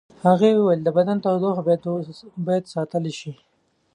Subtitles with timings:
[0.25, 1.61] هغې وویل د بدن تودوخه
[2.47, 3.31] باید ساتل شي.